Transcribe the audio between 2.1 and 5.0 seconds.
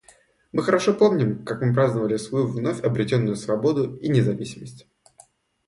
свою вновь обретенную свободу и независимость.